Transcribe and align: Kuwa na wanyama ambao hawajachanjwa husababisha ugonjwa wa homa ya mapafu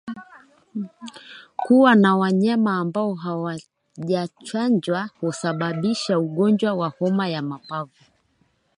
Kuwa 1.55 1.95
na 1.95 2.17
wanyama 2.17 2.77
ambao 2.77 3.13
hawajachanjwa 3.13 5.09
husababisha 5.21 6.19
ugonjwa 6.19 6.73
wa 6.73 6.89
homa 6.89 7.27
ya 7.29 7.41
mapafu 7.41 8.03